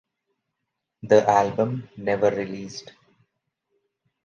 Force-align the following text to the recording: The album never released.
The 1.03 1.29
album 1.29 1.87
never 1.95 2.31
released. 2.31 2.91